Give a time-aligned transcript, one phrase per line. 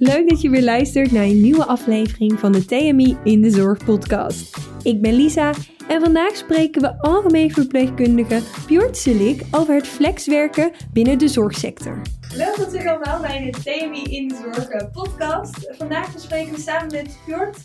[0.00, 3.84] Leuk dat je weer luistert naar een nieuwe aflevering van de TMI in de Zorg
[3.84, 4.56] podcast.
[4.82, 5.52] Ik ben Lisa
[5.88, 12.02] en vandaag spreken we algemeen verpleegkundige Bjort Sulik over het flexwerken binnen de zorgsector.
[12.36, 15.74] Welkom terug allemaal bij de TMI in de Zorg eh, podcast.
[15.76, 17.56] Vandaag bespreken we samen met Bjort...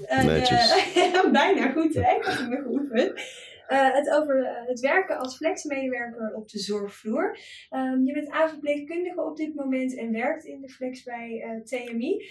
[0.00, 3.12] Uh, de, bijna goed hè, ik had me geoefend.
[3.72, 7.38] Uh, het over uh, het werken als flexmedewerker op de zorgvloer.
[7.70, 12.24] Um, je bent aanverpleegkundige op dit moment en werkt in de flex bij uh, TMI.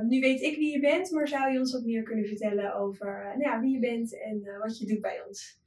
[0.00, 2.74] Um, nu weet ik wie je bent, maar zou je ons wat meer kunnen vertellen
[2.74, 5.58] over nou ja, wie je bent en wat je doet bij ons?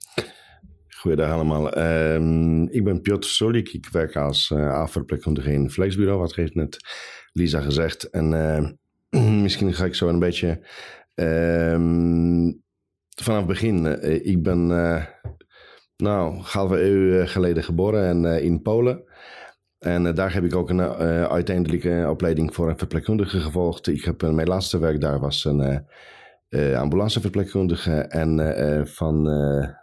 [0.88, 1.78] Goeiedag allemaal.
[1.78, 3.74] Um, ik ben Piotr Solik.
[3.74, 6.78] Ik werk als uh, aanverpleegkundige in het flexbureau, wat heeft net
[7.34, 8.10] Lisa gezegd.
[8.10, 8.30] En
[9.44, 10.62] misschien ga ik zo een beetje
[13.22, 13.86] vanaf het begin.
[13.86, 15.04] Uh, ik ben uh,
[15.98, 19.04] nou, halve eeuw eh, geleden geboren en, in Polen.
[19.80, 20.82] En daar heb ik ook een
[21.28, 23.88] uiteindelijke opleiding voor een verpleegkundige gevolgd.
[23.88, 25.86] Ik heb, mijn laatste werk daar was een
[26.76, 27.92] ambulanceverpleegkundige.
[27.92, 29.30] En van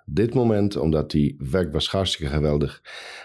[0.04, 2.82] dit moment, omdat die werk was hartstikke geweldig,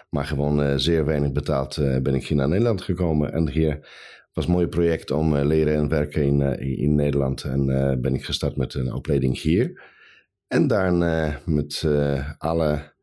[0.10, 3.34] maar gewoon zeer weinig betaald, ben ik hier naar Nederland gekomen.
[3.34, 3.88] En hier
[4.34, 7.44] was een mooi project om leren en werken in, in Nederland.
[7.44, 7.66] En
[8.02, 9.94] ben ik gestart met een opleiding hier.
[10.56, 12.94] En daarna met uh, alle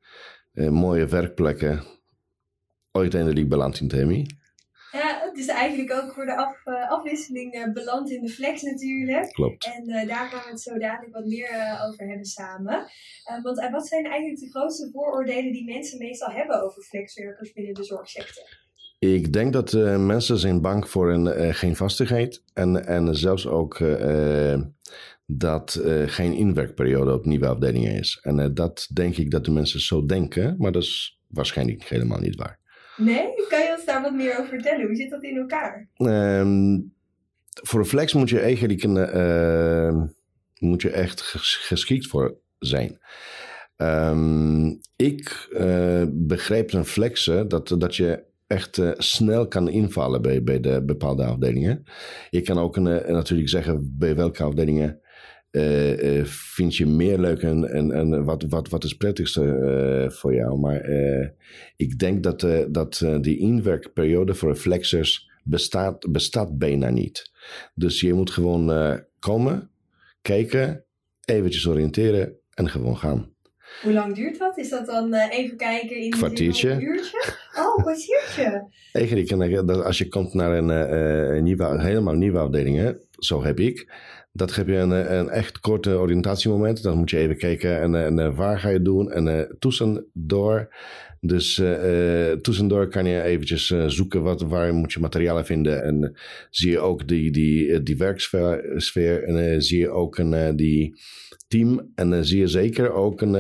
[0.54, 1.82] uh, mooie werkplekken
[2.90, 4.26] uiteindelijk beland in TMI.
[4.92, 9.32] Ja, het is eigenlijk ook voor de af, uh, afwisseling beland in de flex natuurlijk.
[9.32, 9.64] Klopt.
[9.64, 12.86] En daar gaan we het zo dadelijk wat meer over hebben samen.
[13.42, 17.84] want wat zijn eigenlijk de grootste vooroordelen die mensen meestal hebben over flexwerkers binnen de
[17.84, 18.60] zorgsector?
[18.98, 23.78] Ik denk dat mensen zijn bang voor een, geen vastigheid en, en zelfs ook
[25.38, 28.18] dat uh, geen inwerkperiode op nieuwe afdelingen is.
[28.22, 32.18] En uh, dat denk ik dat de mensen zo denken, maar dat is waarschijnlijk helemaal
[32.18, 32.58] niet waar.
[32.96, 33.24] Nee?
[33.48, 34.86] Kan je ons daar wat meer over vertellen?
[34.86, 35.88] Hoe zit dat in elkaar?
[35.96, 36.92] Um,
[37.62, 40.02] voor een flex moet je eigenlijk een, uh,
[40.58, 42.98] moet je echt geschikt voor zijn.
[43.76, 45.48] Um, ik
[46.10, 51.24] begrijp een flexen dat, dat je echt uh, snel kan invallen bij, bij de bepaalde
[51.24, 51.84] afdelingen.
[52.30, 55.00] Je kan ook een, natuurlijk zeggen bij welke afdelingen
[55.52, 59.42] uh, uh, vind je meer leuk en, en, en wat, wat, wat is het prettigste
[59.42, 60.58] uh, voor jou.
[60.58, 60.90] Maar
[61.76, 67.30] ik denk dat, dat die inwerkperiode voor flexers bestaat, bestaat bijna niet.
[67.74, 69.70] Dus je moet gewoon komen,
[70.22, 70.84] kijken,
[71.24, 73.30] eventjes oriënteren en gewoon gaan.
[73.82, 74.58] Hoe lang duurt dat?
[74.58, 76.70] Is dat dan even kijken in kwartiertje?
[76.70, 77.34] Een uurtje?
[77.58, 78.68] Oh, een kwartiertje.
[78.92, 83.86] Eigenlijk, als je komt naar een, een nieuwe, helemaal nieuwe afdeling, zo heb ik
[84.32, 86.82] dat heb je een, een echt korte oriëntatiemoment.
[86.82, 89.10] Dan moet je even kijken en, en eh, waar ga je doen.
[89.10, 90.74] En uh, tussendoor,
[91.20, 95.82] dus uh, tussendoor kan je eventjes zoeken wat, waar moet je materialen vinden.
[95.82, 96.16] En
[96.50, 101.00] zie je ook die, die, die werksfeer sfeer, en zie je ook een, die
[101.48, 101.92] team.
[101.94, 103.34] En zie je zeker ook een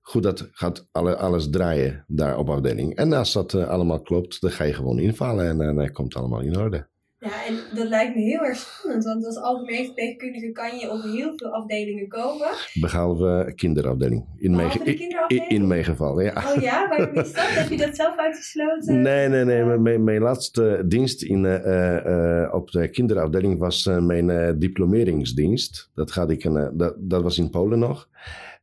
[0.00, 2.94] goed dat gaat alle, alles draaien daar op afdeling.
[2.94, 6.40] En als dat allemaal klopt, dan ga je gewoon invallen en dan komt het allemaal
[6.40, 6.89] in orde.
[7.20, 11.02] Ja, en dat lijkt me heel erg spannend, want als algemeen verpleegkundige kan je op
[11.02, 12.48] heel veel afdelingen komen.
[12.80, 14.24] Behalve kinderafdeling.
[14.38, 14.84] In, mijn,
[15.26, 16.32] in, in mijn geval, ja.
[16.46, 17.48] Oh ja, waarom is dat?
[17.48, 19.02] Heb je dat zelf uitgesloten?
[19.02, 19.64] Nee, nee, nee.
[19.78, 25.90] Mijn, mijn laatste dienst in, uh, uh, op de kinderafdeling was uh, mijn diplomeringsdienst.
[25.94, 28.08] Dat, gaat ik, dat, dat was in Polen nog.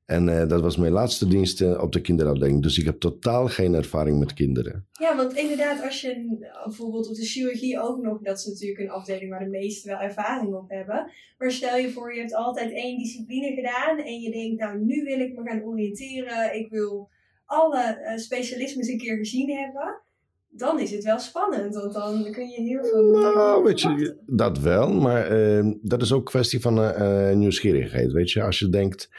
[0.07, 2.61] En uh, dat was mijn laatste dienst uh, op de kinderafdeling.
[2.63, 4.87] Dus ik heb totaal geen ervaring met kinderen.
[4.91, 8.89] Ja, want inderdaad, als je bijvoorbeeld op de chirurgie ook nog, dat is natuurlijk een
[8.89, 11.11] afdeling waar de meesten wel ervaring op hebben.
[11.37, 15.03] Maar stel je voor, je hebt altijd één discipline gedaan en je denkt, nou nu
[15.03, 16.55] wil ik me gaan oriënteren.
[16.55, 17.09] Ik wil
[17.45, 20.01] alle uh, specialismes een keer gezien hebben.
[20.49, 23.11] Dan is het wel spannend, want dan kun je heel veel.
[23.11, 25.29] Nou, weet je, dat wel, maar
[25.81, 26.93] dat is ook een kwestie van
[27.39, 28.11] nieuwsgierigheid.
[28.11, 29.09] Weet je, als je denkt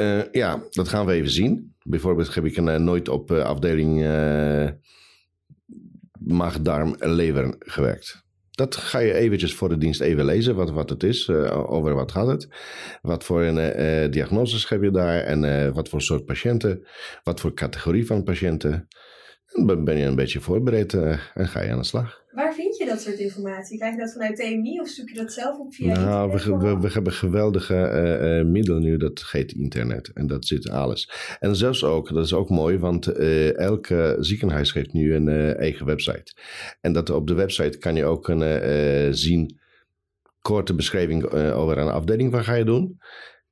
[0.00, 1.74] uh, ja, dat gaan we even zien.
[1.82, 4.04] Bijvoorbeeld heb ik een, uh, nooit op uh, afdeling
[6.20, 8.28] maag, darm, lever gewerkt.
[8.50, 12.12] Dat ga je eventjes voor de dienst even lezen, wat, wat het is, over wat
[12.12, 12.48] gaat het.
[13.02, 16.86] Wat voor een, diagnoses heb je daar en wat voor soort patiënten,
[17.22, 18.88] wat voor categorie van patiënten.
[19.50, 22.20] Dan ben je een beetje voorbereid en ga je aan de slag.
[22.30, 23.78] Waar vind je dat soort informatie?
[23.78, 26.78] Krijg je dat vanuit TMI of zoek je dat zelf op via nou, we, we,
[26.78, 30.10] we, hebben geweldige uh, uh, middelen nu, dat heet internet.
[30.14, 31.10] En dat zit alles.
[31.40, 35.86] En zelfs ook, dat is ook mooi, want uh, elke ziekenhuis heeft nu een eigen
[35.86, 36.34] website.
[36.80, 39.58] En dat op de website kan je ook een, zien,
[40.40, 42.98] korte beschrijving over een afdeling, wat ga je doen.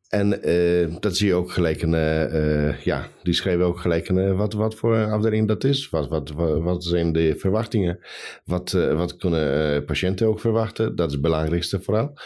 [0.08, 4.36] En uh, dat zie je ook gelijk, een, uh, ja, die schrijven ook gelijk een,
[4.36, 5.90] wat, wat voor afdeling dat is.
[5.90, 7.98] Wat, wat, wat, zijn de verwachtingen?
[8.44, 10.96] Wat, wat kunnen patiënten ook verwachten?
[10.96, 12.18] Dat is het belangrijkste vooral.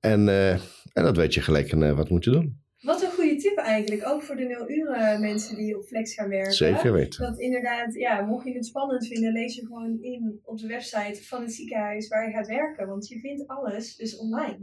[0.00, 0.28] En,
[0.92, 2.60] en dat weet je gelijk wat moet je doen.
[2.80, 6.28] Wat een goede tip eigenlijk, ook voor de nul uren mensen die op Flex gaan
[6.28, 6.52] werken.
[6.52, 7.22] Zeker weten.
[7.22, 11.24] Dat inderdaad, ja, mocht je het spannend vinden, lees je gewoon in op de website
[11.24, 12.86] van het ziekenhuis waar je gaat werken.
[12.86, 14.58] Want je vindt alles dus online.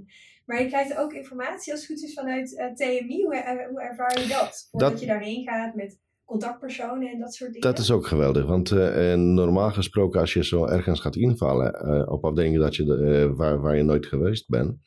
[0.45, 3.23] Maar je krijgt ook informatie als het goed is vanuit uh, eh, TMI.
[3.23, 4.67] Hoe, uh, hoe ervaar je dat?
[4.71, 7.69] Voordat dat, je daarheen gaat met contactpersonen en dat soort dingen.
[7.69, 8.45] Dat is ook geweldig.
[8.45, 13.61] Want uh, normaal gesproken als je zo ergens gaat invallen op afdelingen dat je, waar,
[13.61, 14.77] waar je nooit geweest bent.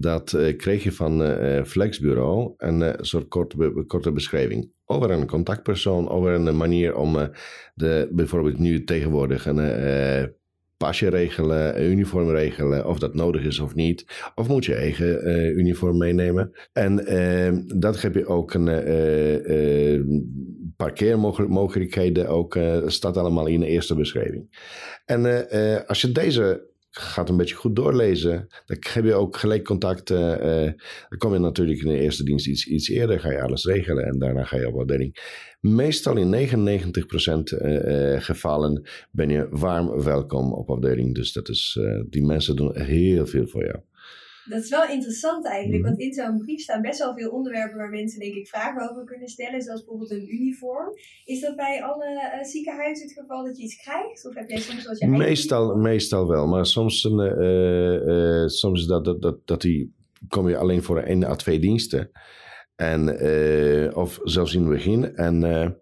[0.00, 6.56] Dat kreeg je van Flexbureau een soort korte, korte beschrijving over een contactpersoon, over een
[6.56, 7.30] manier om
[7.74, 10.34] de, bijvoorbeeld nu tegenwoordig een
[10.76, 14.30] pasje regelen, uniform regelen, of dat nodig is of niet.
[14.34, 15.28] Of moet je eigen
[15.58, 16.52] uniform meenemen.
[16.72, 20.00] En uh, dat heb je ook een uh,
[20.76, 24.58] parkeermogelijkheden, ook, staat allemaal in de eerste beschrijving.
[25.04, 25.48] En
[25.86, 28.48] als je deze gaat een beetje goed doorlezen.
[28.66, 30.10] Dan heb je ook gelijk contact.
[30.10, 30.36] Uh,
[31.08, 33.20] dan kom je natuurlijk in de eerste dienst iets, iets eerder.
[33.20, 35.16] Ga je alles regelen en daarna ga je op afdeling.
[35.60, 41.14] Meestal in 99% uh, gevallen ben je warm welkom op afdeling.
[41.14, 41.78] Dus dat is,
[42.10, 43.78] die mensen doen heel veel voor jou.
[44.48, 45.90] Dat is wel interessant eigenlijk, mhm.
[45.90, 49.04] want in zo'n brief staan best wel veel onderwerpen waar mensen denk ik vragen over
[49.04, 50.88] kunnen stellen, zoals bijvoorbeeld een uniform.
[51.24, 54.26] Is dat bij alle uh, ziekenhuizen het geval dat je iets krijgt?
[54.26, 59.04] Of heb jij soms wat je meestal, meestal wel, maar soms, uh, uh, soms dat,
[59.04, 59.94] dat, dat, dat die,
[60.28, 62.10] kom je alleen voor één à twee diensten.
[62.76, 63.08] En,
[63.94, 65.14] of zelfs in het begin.
[65.14, 65.76] En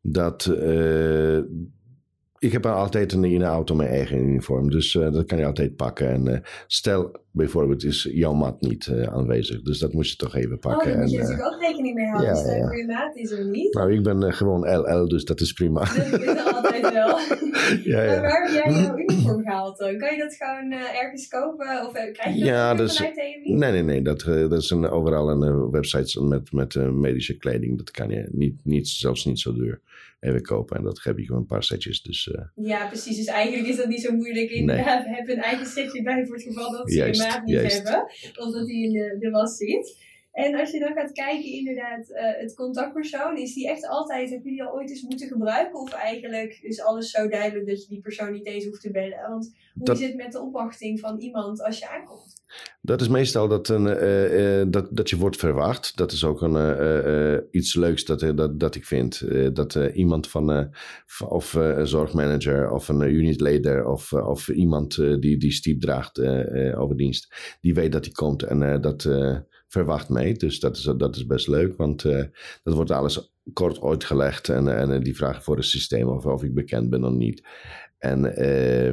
[0.00, 0.46] dat
[2.44, 4.70] ik heb altijd in de auto mijn eigen uniform.
[4.70, 6.08] Dus uh, dat kan je altijd pakken.
[6.08, 9.62] En uh, stel bijvoorbeeld is jouw mat niet uh, aanwezig.
[9.62, 10.86] Dus dat moet je toch even pakken.
[10.86, 12.28] Oh, daar moet je natuurlijk ook rekening mee houden.
[12.28, 12.72] Ja, stel ja.
[12.72, 13.74] je maat is er niet.
[13.74, 15.80] Nou, ik ben gewoon LL, dus dat is prima.
[15.80, 17.18] Dat is altijd wel.
[17.92, 18.10] ja, ja.
[18.10, 19.98] Maar waar heb jij jouw uniform gehaald dan?
[19.98, 21.86] Kan je dat gewoon ergens kopen?
[21.86, 23.54] Of krijg je dat ja, dus, vanuit TMI?
[23.54, 24.02] Nee, nee, nee.
[24.02, 27.78] Dat, dat is een, overal een website met, met medische kleding.
[27.78, 29.80] Dat kan je niet, niet, zelfs niet zo duur
[30.20, 30.76] even kopen.
[30.76, 32.02] En dat heb je gewoon een paar setjes.
[32.02, 32.30] Dus.
[32.54, 33.16] Ja, precies.
[33.16, 34.50] Dus eigenlijk is dat niet zo moeilijk.
[34.50, 35.14] Inderdaad, nee.
[35.14, 37.14] heb een eigen setje bij voor het geval dat ze
[37.44, 38.02] niet hebben.
[38.34, 40.12] Of dat die in de, de was zit.
[40.34, 44.44] En als je dan gaat kijken, inderdaad, uh, het contactpersoon, is die echt altijd, heb
[44.44, 45.80] je die al ooit eens moeten gebruiken?
[45.80, 49.28] Of eigenlijk is alles zo duidelijk dat je die persoon niet eens hoeft te bellen?
[49.28, 52.42] Want hoe dat, is het met de opwachting van iemand als je aankomt?
[52.80, 55.96] Dat is meestal dat, een, uh, uh, dat, dat je wordt verwacht.
[55.96, 59.22] Dat is ook een, iets leuks dat, dat, dat ik vind.
[59.52, 60.70] dat iemand van,
[61.28, 66.20] of een zorgmanager of een unitleider of, of iemand die, die stiep draagt
[66.76, 69.08] over dienst, die weet dat hij komt en dat
[69.68, 70.34] verwacht mee.
[70.34, 72.02] Dus dat is, dat is best leuk, want
[72.62, 76.54] dat wordt alles kort uitgelegd en, en die vragen voor het systeem of, of ik
[76.54, 77.42] bekend ben of niet.
[77.98, 78.86] En, uh,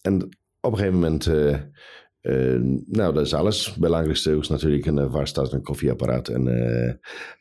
[0.00, 0.28] en
[0.60, 1.30] op een gegeven moment,
[2.22, 3.66] uh, nou dat is alles.
[3.66, 6.28] Het belangrijkste is natuurlijk een, waar staat een koffieapparaat.
[6.28, 6.48] En,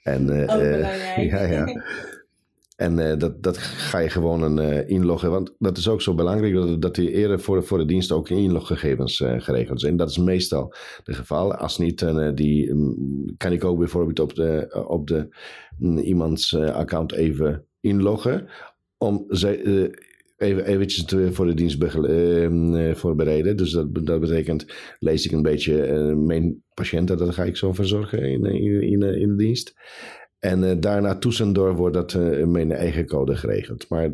[0.03, 0.25] en,
[1.31, 1.83] ja, ja.
[2.75, 5.31] En dat, dat ga je gewoon inloggen.
[5.31, 8.29] Want dat is ook zo belangrijk dat, dat die eerder voor, voor de dienst ook
[8.29, 9.97] inloggegevens geregeld zijn.
[9.97, 11.53] Dat is meestal het geval.
[11.53, 15.35] Als niet, die, um, kan ik ook bijvoorbeeld op, de, op de,
[15.81, 18.47] um, iemands account even inloggen.
[18.97, 19.49] Om ze,
[20.37, 23.57] even eventjes voor de dienst ehm, voorbereiden.
[23.57, 24.65] Dus dat, betekent,
[24.99, 25.75] lees ik een beetje
[26.15, 29.73] mijn patiënten, dat ga ik zo verzorgen in, in, in, in de dienst.
[30.39, 33.89] En uh, daarna tussendoor wordt dat uh, mijn eigen code geregeld.
[33.89, 34.11] Maar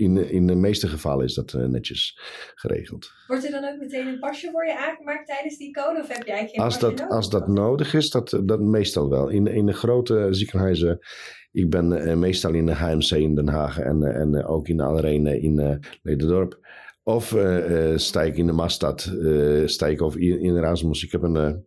[0.00, 2.18] in, in de meeste gevallen is dat uh, netjes
[2.54, 3.12] geregeld.
[3.26, 6.00] Wordt er dan ook meteen een pasje voor je aangemaakt tijdens die code?
[6.00, 7.08] Of heb jij geen als dat, nodig?
[7.08, 9.28] Als dat nodig is, dat, dat meestal wel.
[9.28, 10.98] In, in de grote ziekenhuizen,
[11.52, 15.40] ik ben meestal in de HMC in Den Haag en, en ook in de Alrene
[15.40, 16.58] in Lederdorp.
[17.02, 17.36] Of
[17.94, 19.12] sta ik in de Maastad,
[19.64, 21.04] sta ik of in, in Erasmus.
[21.04, 21.66] Ik heb een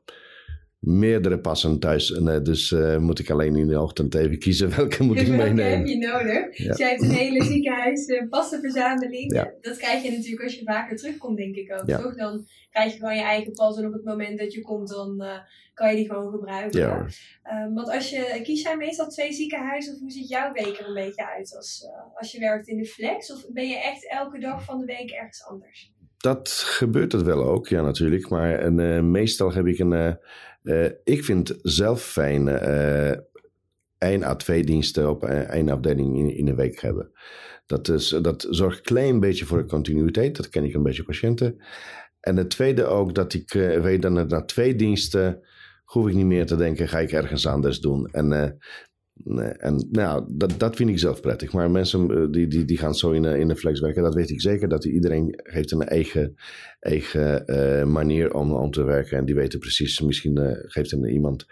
[0.84, 2.12] meerdere passen thuis.
[2.12, 5.28] En, uh, dus uh, moet ik alleen in de ochtend even kiezen welke moet ik
[5.28, 5.56] meenemen.
[5.56, 6.58] Welke heb je nodig?
[6.58, 6.68] Ja.
[6.68, 9.34] Dus jij hebt een hele ziekenhuis uh, passenverzameling.
[9.34, 9.54] Ja.
[9.62, 12.02] Dat krijg je natuurlijk als je vaker terugkomt, denk ik ook.
[12.02, 12.16] Toch?
[12.16, 13.78] Dan krijg je gewoon je eigen pas.
[13.78, 15.24] En op het moment dat je komt, dan
[15.74, 16.80] kan je die gewoon gebruiken.
[16.80, 17.06] Ja.
[17.66, 19.94] Um, want als je, kies jij meestal twee ziekenhuizen?
[19.94, 22.86] Of hoe ziet jouw week er een beetje uit als, als je werkt in de
[22.86, 23.32] flex?
[23.32, 25.92] Of ben je echt elke dag van de week ergens anders?
[26.18, 28.30] Dat gebeurt het wel ook, ja natuurlijk.
[28.30, 30.18] Maar en, meestal heb ik een
[30.64, 33.12] uh, ik vind zelf fijn uh,
[33.98, 37.12] één à twee diensten op één afdeling in, in de week hebben.
[37.66, 40.36] Dat, is, dat zorgt een klein beetje voor de continuïteit.
[40.36, 41.64] Dat ken ik een beetje patiënten.
[42.20, 45.40] En het tweede ook dat ik uh, weet dat na twee diensten
[45.84, 48.08] hoef ik niet meer te denken, ga ik ergens anders doen.
[48.12, 48.58] En
[49.58, 51.54] en nou, dat, dat vind ik zelf prettig.
[51.54, 54.30] Maar mensen eh, die, die, die gaan zo in, in de flex werken, dat weet
[54.30, 54.70] ik zeker.
[54.70, 56.36] Dat iedereen heeft een eigen,
[56.80, 59.18] eigen uh, manier om, om te werken.
[59.18, 61.46] En die weten precies, misschien uh, geeft een, iemand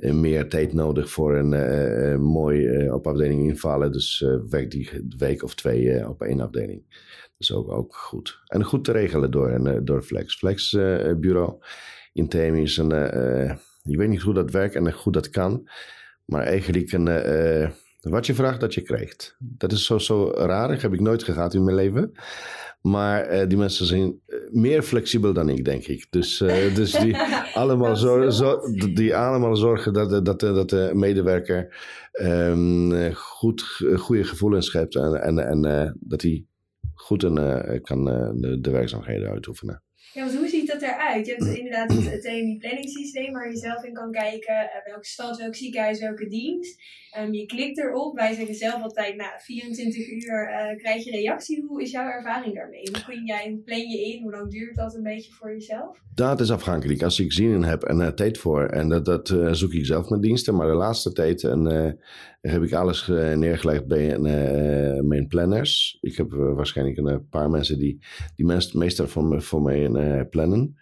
[0.00, 3.92] meer tijd nodig voor een mooi op afdeling invallen.
[3.92, 6.82] Dus werkt die week of twee op één afdeling.
[6.88, 8.40] Dat is ook, ook goed.
[8.46, 10.36] En goed te regelen door, en, door Flex.
[10.36, 10.70] Flex
[11.20, 11.54] bureau
[12.12, 12.90] in Temi is een,
[13.82, 15.68] ik weet niet hoe dat werkt en hoe dat kan.
[16.32, 17.70] Maar eigenlijk een, uh,
[18.00, 19.36] wat je vraagt, dat je krijgt.
[19.38, 20.68] Dat is zo, zo raar.
[20.68, 22.12] Dat heb ik nooit gehad in mijn leven.
[22.80, 24.20] Maar uh, die mensen zijn
[24.50, 26.06] meer flexibel dan ik, denk ik.
[26.10, 27.16] Dus, uh, dus die,
[27.62, 28.60] allemaal zo, zo,
[28.94, 31.76] die allemaal zorgen dat, dat, dat de medewerker
[32.20, 33.62] um, goed,
[33.96, 34.94] goede gevoelens schept.
[34.94, 36.44] En, en, en uh, dat hij
[36.94, 39.82] goed en, kan de, de werkzaamheden uitoefenen.
[40.12, 40.61] Ja, want hoe dat
[41.14, 44.54] Je hebt inderdaad het, het TMI planning systeem waar je zelf in kan kijken.
[44.54, 46.82] Uh, welke stad, welk ziekenhuis, welke dienst.
[47.18, 48.16] Um, je klikt erop.
[48.16, 51.64] Wij zeggen zelf altijd, na nou, 24 uur uh, krijg je reactie.
[51.68, 52.88] Hoe is jouw ervaring daarmee?
[52.92, 54.22] Hoe kun jij, plan je in?
[54.22, 55.98] Hoe lang duurt dat een beetje voor jezelf?
[56.14, 57.02] Dat is afhankelijk.
[57.02, 58.66] Als ik zin in heb en uh, tijd voor.
[58.66, 60.54] En dat, dat uh, zoek ik zelf met diensten.
[60.54, 61.98] Maar de laatste tijd en,
[62.40, 64.18] heb ik alles neergelegd bij
[65.02, 65.98] mijn planners.
[66.00, 67.98] Ik heb waarschijnlijk een paar mensen die,
[68.36, 70.76] die meestal voor, voor mij plannen.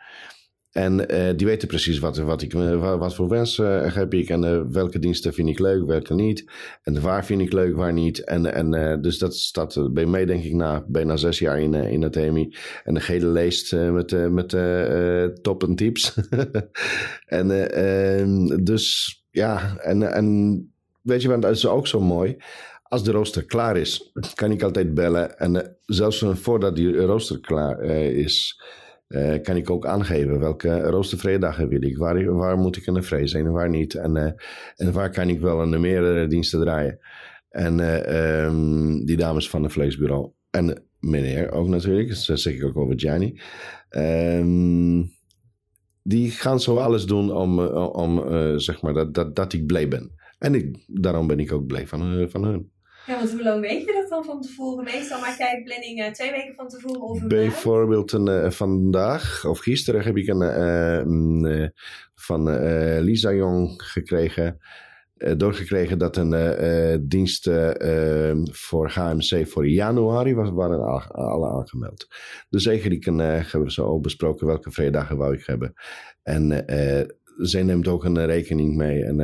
[0.70, 4.28] En uh, die weten precies wat, wat, ik, eh, wat voor wensen uh, heb ik
[4.28, 6.50] en welke diensten vind ik leuk, welke niet.
[6.82, 8.24] En waar vind ik leuk, waar niet.
[8.24, 12.02] En, en dus dat staat bij mij denk ik na bijna zes jaar in, in
[12.02, 12.54] het EMI.
[12.84, 14.48] En de gele lijst met, met
[15.42, 16.14] top en tips.
[17.26, 20.72] en ehm, dus ja, en, en
[21.02, 22.36] weet je wat, dat is ook zo mooi.
[22.82, 25.38] Als de rooster klaar is, kan ik altijd bellen.
[25.38, 28.60] En zelfs voordat die rooster klaar is
[29.10, 31.96] uh, kan ik ook aangeven welke roostervrijdagen wil ik.
[31.96, 33.94] Waar, waar moet ik een vrij zijn en waar niet.
[33.94, 34.30] En, uh,
[34.76, 36.98] en waar kan ik wel een meerdere diensten draaien.
[37.48, 40.30] En uh, um, die dames van het vleesbureau.
[40.50, 42.08] En meneer ook natuurlijk.
[42.08, 43.40] Dat zeg ik ook over Gianni.
[43.90, 45.10] Um,
[46.02, 48.22] die gaan zo alles doen om, om
[48.58, 50.10] zeg maar, dat, dat, dat ik blij ben.
[50.38, 52.70] En ik, daarom ben ik ook blij van, van hun.
[53.07, 54.85] Ja, want hoe lang weet je dat dan van tevoren?
[54.85, 59.45] Meestal maak jij planning uh, twee weken van tevoren of een Bijvoorbeeld een, uh, vandaag
[59.45, 61.69] of gisteren heb ik een uh,
[62.14, 62.50] van
[63.00, 64.61] Lisa Jong gekregen.
[65.37, 67.50] doorgekregen dat een dienst
[68.50, 72.09] voor HMC voor januari was, waren alle aangemeld.
[72.49, 75.75] Dus eigenlijk een, hebben we zo besproken welke vrijdagen wou ik hebben.
[76.23, 76.64] En
[77.37, 79.04] zij neemt ook een rekening mee.
[79.04, 79.16] En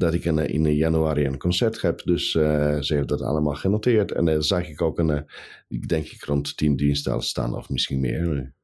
[0.00, 2.02] dat ik in, in januari een concert heb.
[2.04, 4.12] Dus uh, ze heeft dat allemaal genoteerd.
[4.12, 5.26] En dan zag ik ook een,
[5.68, 8.54] ik denk ik rond tien diensten staan of misschien meer.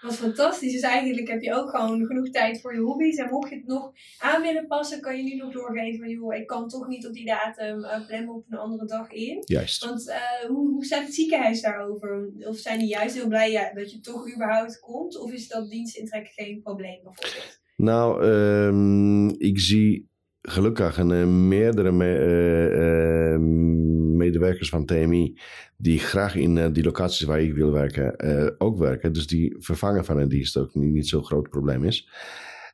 [0.00, 0.72] Wat fantastisch.
[0.72, 3.16] Dus eigenlijk heb je ook gewoon genoeg tijd voor je hobby's.
[3.16, 6.34] En mocht je het nog aan willen passen, kan je nu nog doorgeven van joh,
[6.34, 9.42] ik kan toch niet op die datum uh, plannen op een andere dag in.
[9.44, 9.84] Juist.
[9.84, 10.12] Want
[10.48, 12.30] hoe, hoe staat het ziekenhuis daarover?
[12.38, 15.18] Of zijn die juist heel blij ja, dat je toch überhaupt komt?
[15.18, 17.60] Of is dat dienstintrek geen probleem bijvoorbeeld?
[17.76, 20.08] Nou, um, ik zie
[20.48, 23.38] gelukkig een, uh, meerdere me, uh, uh,
[24.16, 25.38] medewerkers van TMI
[25.76, 28.14] die graag in die locaties waar ik wil werken
[28.58, 29.12] ook werken.
[29.12, 32.08] Dus die vervangen van een dienst ook niet, niet zo'n groot probleem is.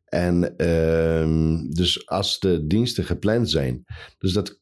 [0.04, 3.84] En ehm, dus als de diensten gepland zijn,
[4.18, 4.61] dus dat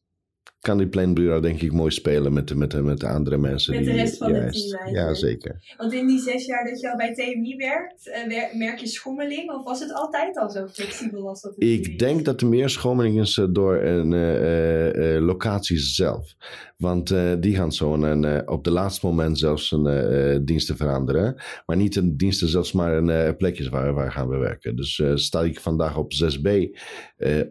[0.61, 3.75] kan die planbureau denk ik mooi spelen met de, met de, met de andere mensen.
[3.75, 5.75] Met de rest van het team Ja, zeker.
[5.77, 9.51] Want in die zes jaar dat je al bij TMI werkt, uh, merk je schommeling?
[9.51, 13.19] Of was het altijd al zo flexibel als dat Ik denk dat er meer schommeling
[13.19, 16.35] is eh, door een uh, uh, locatie zelf.
[16.77, 21.35] Want die gaan zo een, op de laatste moment zelfs een diensten veranderen.
[21.65, 24.75] Maar niet een diensten zelfs maar een plekjes waar, waar gaan we werken.
[24.75, 26.49] Dus sta ik vandaag op 6B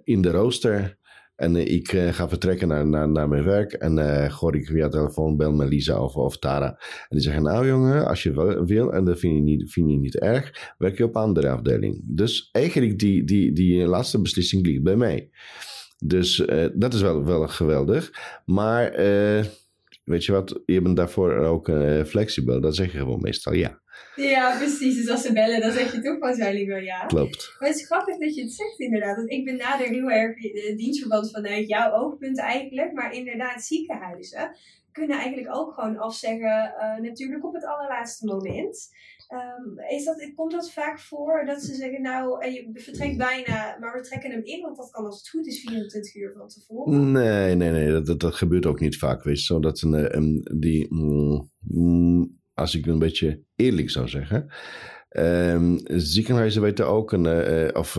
[0.04, 0.98] in de rooster
[1.40, 3.72] en uh, ik uh, ga vertrekken naar, naar, naar mijn werk.
[3.72, 6.68] En uh, gooi ik via telefoon, bel met Lisa of, of Tara.
[6.68, 9.96] En die zeggen, nou jongen, als je wil en dat vind je niet, vind je
[9.96, 12.00] niet erg, werk je op een andere afdeling.
[12.04, 15.30] Dus eigenlijk die, die, die laatste beslissing ligt bij mij.
[16.04, 16.44] Dus
[16.74, 18.12] dat is wel, wel geweldig.
[18.44, 18.90] Maar
[20.04, 21.70] weet je wat, je bent daarvoor ook
[22.06, 22.60] flexibel.
[22.60, 23.79] Dat zeg je gewoon meestal ja.
[24.16, 24.96] Ja, precies.
[24.96, 27.06] Dus als ze bellen, dan zeg je toch waarschijnlijk wel ja.
[27.06, 27.56] Klopt.
[27.58, 29.16] Maar het is grappig dat je het zegt inderdaad.
[29.16, 32.92] Want ik benader heel erg de dienstverband vanuit jouw oogpunt eigenlijk.
[32.92, 34.56] Maar inderdaad, ziekenhuizen
[34.92, 38.88] kunnen eigenlijk ook gewoon afzeggen, uh, natuurlijk op het allerlaatste moment.
[39.32, 43.76] Um, is dat, komt dat vaak voor dat ze zeggen, nou, eh, je vertrekt bijna,
[43.80, 46.48] maar we trekken hem in, want dat kan als het goed is 24 uur van
[46.48, 47.12] tevoren?
[47.12, 49.44] Nee, nee, nee, dat, dat, gebeurt ook niet vaak, weet je.
[49.44, 54.46] Zo dat een, een die, mm, mm, als ik een beetje eerlijk zou zeggen.
[55.08, 57.92] Ehm, ziekenhuizen weten ook, en, of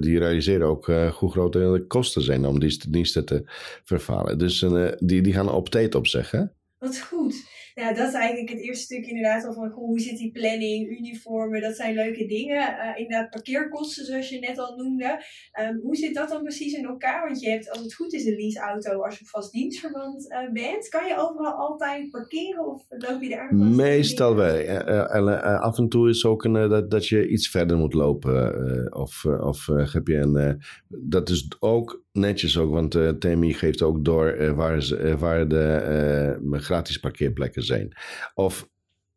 [0.00, 3.42] die realiseren ook hoe groot de kosten zijn om die diensten te
[3.84, 4.38] vervalen.
[4.38, 4.64] Dus
[4.98, 6.52] die, die gaan op tijd opzeggen.
[6.78, 7.34] Wat goed.
[7.78, 11.60] Ja, dat is eigenlijk het eerste stuk inderdaad al van hoe zit die planning, uniformen,
[11.60, 12.56] dat zijn leuke dingen.
[12.56, 15.22] Uh, inderdaad, parkeerkosten zoals je net al noemde.
[15.52, 17.26] Ehm, hoe zit dat dan precies in elkaar?
[17.26, 20.88] Want je hebt, als het goed is, een leaseauto als je vast dienstverband uh, bent.
[20.88, 24.60] Kan je overal altijd parkeren of loop je daar Meestal wel.
[24.60, 28.96] Uh, af en toe is ook een, dat, dat je iets verder moet lopen.
[28.96, 30.62] of of heb je een...
[30.88, 36.38] dat is ook netjes ook, want uh, TMI geeft ook door waar, ze, waar de
[36.50, 37.96] gratis parkeerplekken zijn.
[38.34, 38.68] Of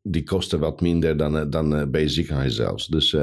[0.04, 2.88] die kosten wat minder dan, eh, dan eh, bij ziekenhuis zelfs.
[2.88, 3.16] Dus,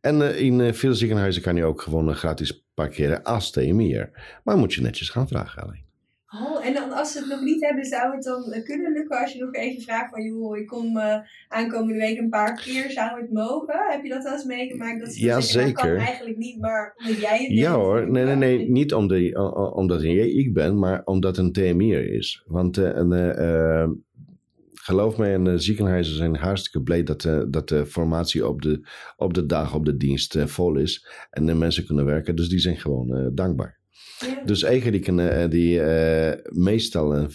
[0.00, 4.38] en in veel ziekenhuizen kan je ook gewoon gratis parkeren als TMI'er.
[4.44, 5.89] Maar moet je netjes gaan vragen alleen.
[6.32, 9.32] Oh, en dan als ze het nog niet hebben, zou het dan kunnen lukken als
[9.32, 11.16] je nog even vraagt van joh, ik kom uh,
[11.48, 13.74] aankomende week een paar keer, zou het mogen?
[13.88, 15.00] Heb je dat wel eens meegemaakt?
[15.00, 15.96] Dat ze ja, zeggen, zeker.
[15.96, 19.34] kan eigenlijk niet, maar omdat jij het Ja hoor, nee, nee, nee, niet omdat,
[19.74, 22.44] omdat ik ben, maar omdat een TMI'er is.
[22.46, 24.02] Want een
[24.72, 28.88] geloof mij, en de ziekenhuizen zijn hartstikke blij dat, uh, dat de formatie op de,
[29.16, 31.06] op de dag op de dienst vol is.
[31.30, 33.79] En de mensen kunnen werken, dus die zijn gewoon dankbaar.
[34.26, 34.42] Ja.
[34.44, 35.04] Dus eigenlijk
[35.50, 35.80] die
[36.50, 37.26] meestal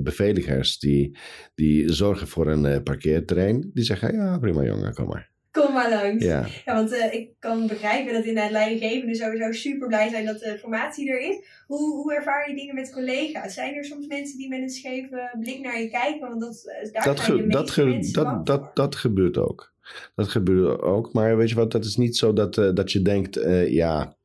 [0.00, 1.16] beveiligers die,
[1.54, 5.30] die zorgen voor een parkeerterrein, die zeggen ja prima jongen, kom maar.
[5.52, 6.24] Kom maar langs.
[6.24, 10.38] Ja, ja want uh, ik kan begrijpen dat inderdaad leidinggevenden sowieso super blij zijn dat
[10.38, 11.64] de formatie er is.
[11.66, 13.54] Hoe, hoe ervaar je dingen met collega's?
[13.54, 16.28] Zijn er soms mensen die met een scheve blik naar je kijken?
[16.28, 19.72] Want dat, uh, daar dat, ge, dat, ge, dat, dat, dat gebeurt ook.
[20.14, 21.12] Dat gebeurt ook.
[21.12, 24.16] Maar weet je wat, dat is niet zo dat, uh, dat je denkt, ja...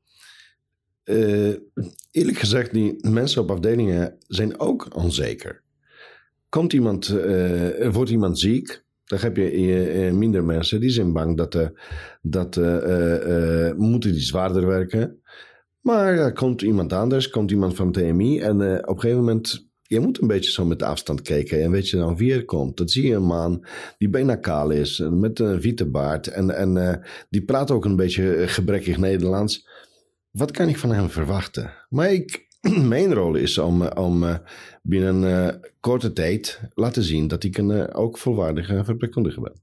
[2.12, 5.64] eerlijk gezegd, die mensen op afdelingen zijn ook onzeker.
[6.50, 7.08] Komt iemand,
[7.92, 11.68] wordt iemand ziek dan heb je minder mensen die zijn bang dat, uh,
[12.22, 15.22] dat uh, moeten die zwaarder werken.
[15.82, 20.22] Maar komt iemand anders, komt iemand van TMI en op een gegeven moment je moet
[20.22, 21.62] een beetje zo met afstand kijken.
[21.62, 22.78] En weet je dan wie er komt?
[22.78, 23.66] Dat zie je een man
[23.98, 26.28] die bijna kaal is, met een witte baard.
[26.28, 29.67] En, en die praat ook een beetje gebrekkig Nederlands.
[30.38, 31.74] Wat kan ik van hem verwachten?
[31.90, 32.48] Maar ik,
[32.94, 34.38] mijn rol is om, eh, om eh,
[34.82, 39.62] binnen een uh, korte tijd laten zien dat ik een ook volwaardige verpleegkundige ben.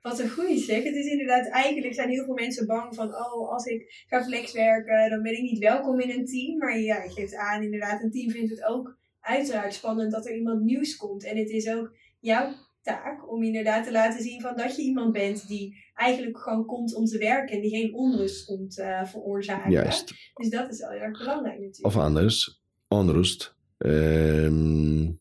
[0.00, 0.82] Wat een goede zeg.
[0.82, 5.10] Het is inderdaad, eigenlijk zijn heel veel mensen bang van, oh, als ik ga flexwerken,
[5.10, 6.58] dan ben ik niet welkom in een team.
[6.58, 10.36] Maar ja, je geeft aan, inderdaad, een team vindt het ook uiteraard spannend dat er
[10.36, 11.24] iemand nieuws komt.
[11.24, 12.52] En het is ook jouw
[12.88, 16.94] taak om inderdaad te laten zien van dat je iemand bent die eigenlijk gewoon komt
[16.94, 19.70] om te werken en die geen onrust komt uh, veroorzaken.
[19.70, 20.14] Juist.
[20.34, 21.86] Dus dat is wel heel erg belangrijk natuurlijk.
[21.86, 23.56] Of anders, onrust.
[23.78, 25.20] Um,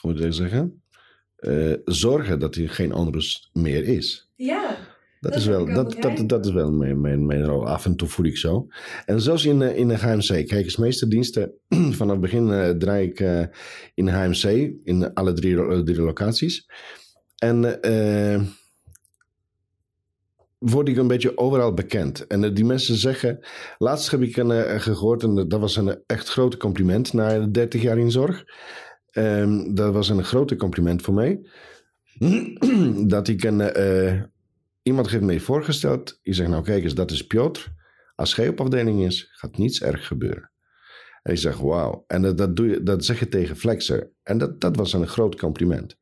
[0.00, 0.82] hoe moet ik zeggen?
[1.38, 4.30] Uh, zorgen dat er geen onrust meer is.
[4.34, 4.76] Ja.
[5.26, 7.66] Dat, is wel, dat, dat, dat is wel mijn, mijn, mijn rol.
[7.66, 8.66] Af en toe voel ik zo.
[9.04, 10.46] En zelfs in, eh, in de HMC.
[10.46, 11.52] Kijk, eens, meeste diensten
[11.98, 13.44] vanaf het begin uh, draai ik uh,
[13.94, 14.72] in HMC.
[14.84, 16.66] In alle drie, drie locaties.
[17.36, 18.42] En uh,
[20.58, 22.26] word ik een beetje overal bekend.
[22.26, 23.46] En die mensen zeggen...
[23.78, 27.12] Laatst heb ik een, gehoord, en dat was een echt groot compliment...
[27.12, 28.44] na 30 jaar in zorg.
[29.12, 31.40] Um, dat was een grote compliment voor mij.
[33.06, 33.60] dat ik een
[34.86, 36.18] Iemand heeft mij voorgesteld.
[36.22, 37.68] Ik zeg, nou kijk eens, dat is Piotr.
[38.14, 40.50] Als hij op afdeling is, gaat niets erg gebeuren.
[41.22, 42.04] En ik zeg, wauw.
[42.06, 44.10] En dat, dat, doe je, dat zeg je tegen Flexer.
[44.22, 45.96] En dat, dat was een groot compliment.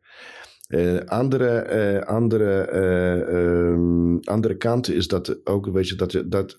[0.68, 1.66] Uh, andere,
[1.99, 6.59] uh, andere, uh, um, andere kant is dat ook, weet je, dat, dat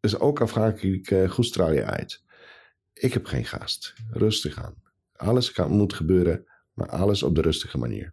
[0.00, 2.22] is ook afhankelijk, hoe straal je uit.
[2.92, 3.94] Ik heb geen gast.
[4.10, 4.82] Rustig aan.
[5.12, 8.12] Alles kan, moet gebeuren, maar alles op de rustige manier.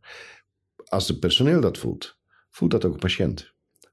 [0.83, 2.19] Als het personeel dat voelt,
[2.49, 3.50] voelt dat ook een patiënt.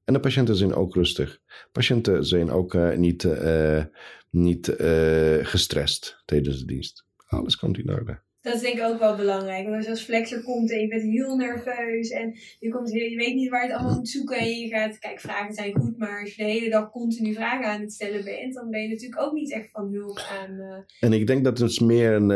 [0.08, 1.40] En de patiënten zijn ook rustig.
[1.72, 3.84] Patiënten zijn ook uh, niet, uh,
[4.30, 7.04] niet uh, gestrest tijdens de dienst.
[7.26, 8.20] Alles komt in orde.
[8.40, 9.64] Dat is denk ik ook wel belangrijk.
[9.64, 13.10] Want als je als flexer komt en je bent heel nerveus en je, komt heel,
[13.10, 15.74] je weet niet waar je het allemaal moet zoeken en je gaat, kijk, vragen zijn
[15.74, 18.82] goed, maar als je de hele dag continu vragen aan het stellen bent, dan ben
[18.82, 20.84] je natuurlijk ook niet echt van hulp aan.
[21.00, 22.30] En ik denk dat het meer een.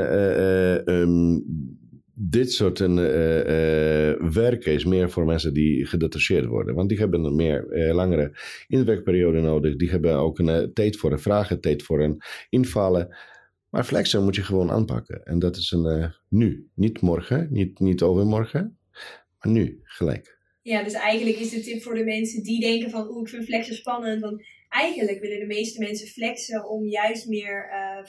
[0.95, 1.81] Um,
[2.15, 6.75] dit soort uh, uh, werken is meer voor mensen die gedetacheerd worden.
[6.75, 8.33] Want die hebben een meer uh, langere
[8.69, 9.77] inwerkperiode nodig.
[9.77, 13.17] Die hebben ook een tijd voor een vragen, tijd voor een invallen.
[13.69, 15.25] Maar flexen moet je gewoon aanpakken.
[15.25, 16.69] En dat is een nu.
[16.75, 18.77] Niet morgen, niet, niet overmorgen,
[19.39, 20.32] maar nu, gelijk.
[20.63, 23.09] Ja, dus eigenlijk is de tip voor de mensen die denken van...
[23.11, 24.21] oeh, ik vind flexen spannend.
[24.21, 28.05] Want eigenlijk willen de meeste mensen flexen om juist meer uh,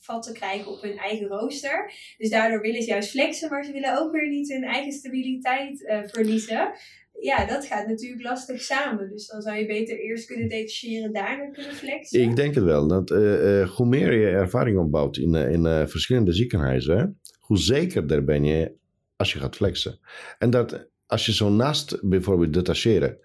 [0.00, 1.92] vat te krijgen op hun eigen rooster.
[2.18, 5.80] Dus daardoor willen ze juist flexen, maar ze willen ook weer niet hun eigen stabiliteit
[5.80, 6.72] uh, verliezen.
[7.20, 9.10] Ja, dat gaat natuurlijk lastig samen.
[9.10, 12.20] Dus dan zou je beter eerst kunnen detacheren, daarna kunnen flexen.
[12.20, 12.88] Ik denk het wel.
[12.88, 18.72] Dat, uh, hoe meer je ervaring opbouwt in, in verschillende ziekenhuizen, hoe zekerder ben je
[19.16, 19.98] als je gaat flexen.
[20.38, 23.18] En dat als je zo naast bijvoorbeeld detacheren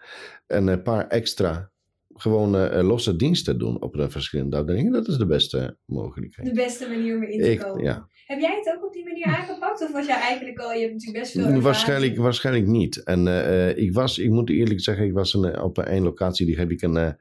[0.47, 1.71] en een paar extra
[2.13, 6.47] gewoon uh, losse diensten doen op een verschillende afdelingen, dat is de beste mogelijkheid.
[6.47, 7.83] De beste manier om in te komen.
[7.83, 8.07] Ja.
[8.25, 9.81] Heb jij het ook op die manier aangepakt?
[9.81, 13.03] Of was jij eigenlijk al, je hebt natuurlijk best veel Waarschijnlijk, waarschijnlijk niet.
[13.03, 16.57] En uh, ik was, ik moet eerlijk zeggen, ik was een, op een locatie, die
[16.57, 17.15] heb ik een,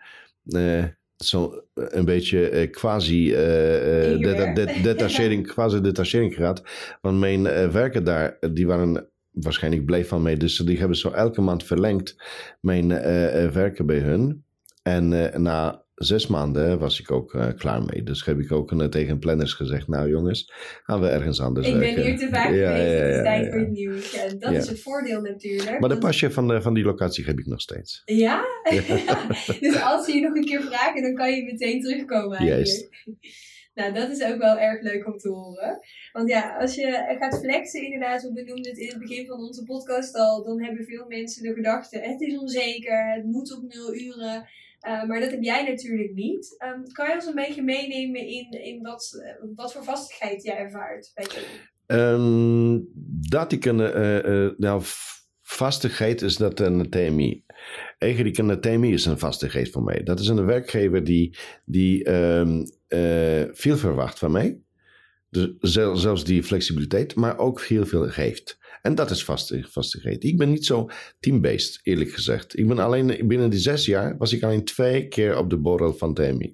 [0.44, 0.84] uh,
[1.16, 3.30] zo een beetje quasi
[4.82, 6.62] detachering, quasi detachering gehad.
[7.00, 10.36] Want mijn werken daar, die waren waarschijnlijk bleef van mij.
[10.36, 12.16] Dus die hebben zo elke maand verlengd
[12.60, 12.88] mijn
[13.52, 14.44] werken bij hun.
[14.86, 18.02] En uh, na zes maanden was ik ook uh, klaar mee.
[18.02, 21.72] Dus heb ik ook uh, tegen planners gezegd: Nou, jongens, gaan we ergens anders ik
[21.72, 21.90] werken.
[21.90, 22.92] Ik ben hier te vaak ja, geweest.
[22.92, 24.14] Ja, ja, het is tijd voor het nieuws.
[24.14, 25.80] En dat is het voordeel natuurlijk.
[25.80, 28.02] Maar de pasje van, de, van die locatie heb ik nog steeds.
[28.04, 28.44] Ja?
[29.60, 32.44] dus als ze je nog een keer vragen, dan kan je meteen terugkomen.
[32.44, 32.88] Juist.
[33.76, 35.80] Nou, dat is ook wel erg leuk om te horen.
[36.12, 39.64] Want ja, als je gaat flexen, inderdaad, we benoemden het in het begin van onze
[39.64, 43.94] podcast al, dan hebben veel mensen de gedachte: het is onzeker, het moet op nul
[43.94, 44.48] uren.
[44.86, 46.56] Uh, maar dat heb jij natuurlijk niet.
[46.64, 50.56] Um, kan je ons een beetje meenemen in, in wat, uh, wat voor vastigheid jij
[50.56, 51.26] ervaart bij
[51.86, 52.88] um,
[53.28, 53.78] dat ik een.
[53.78, 54.82] Uh, nou,
[55.42, 57.44] vastigheid is dat een TMI.
[57.98, 60.02] Eigenlijk een TMI is een vastigheid voor mij.
[60.02, 62.64] Dat is een werkgever die, die um,
[63.52, 64.60] veel verwacht van mij.
[65.30, 65.50] Dus
[66.00, 68.58] zelfs die flexibiliteit, maar ook heel veel geeft.
[68.82, 70.24] En dat is vastig, vastigheid.
[70.24, 70.88] Ik ben niet zo
[71.20, 72.58] team-based, eerlijk gezegd.
[72.58, 75.94] Ik ben alleen binnen die zes jaar was ik alleen twee keer op de borrel
[75.94, 76.50] van TMI.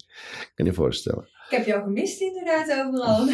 [0.55, 1.29] Kan je voorstellen?
[1.49, 3.27] Ik heb jou gemist inderdaad overal.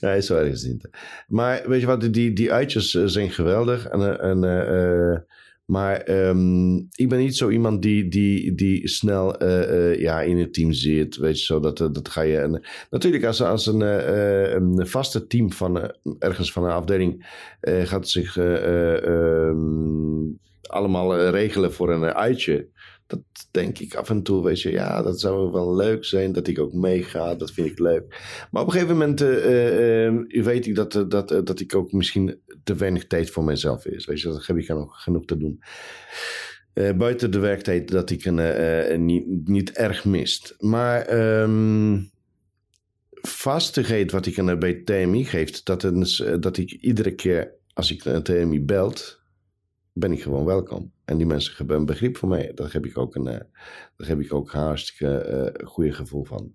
[0.00, 0.88] nee, zo ergens niet.
[1.26, 3.86] Maar weet je wat, die, die uitjes eh, zijn geweldig.
[3.86, 5.18] En, en uh,
[5.66, 10.38] maar um, ik ben niet zo iemand die, die, die snel uh, uh, ja, in
[10.38, 11.16] het team zit.
[11.16, 12.38] Weet je zo, dat, dat ga je.
[12.38, 17.26] En, natuurlijk, als, als een, uh, een vaste team van ergens van een afdeling
[17.60, 22.68] gaat zich um, allemaal regelen voor een uitje
[23.06, 26.46] dat denk ik af en toe, weet je, ja, dat zou wel leuk zijn dat
[26.46, 27.34] ik ook meega.
[27.34, 28.04] Dat vind ik leuk.
[28.50, 32.40] Maar op een gegeven moment uh, uh, weet ik dat, dat, dat ik ook misschien
[32.64, 34.06] te weinig tijd voor mezelf is.
[34.06, 35.62] Weet je, dat heb ik nog genoeg te doen.
[36.96, 40.54] buiten de werktijd dat ik een, niet, niet erg mist.
[40.58, 42.10] Maar um,
[43.10, 48.04] vastigheid wat ik een bij TMI geeft, dat, is, dat ik iedere keer als ik
[48.04, 49.15] een TMI belt,
[49.98, 50.92] ben ik gewoon welkom.
[51.04, 52.52] En die mensen hebben een begrip voor mij.
[52.54, 53.40] Daar heb ik ook een, uh,
[53.96, 56.54] daar heb ik ook een hartstikke uh, goede gevoel van.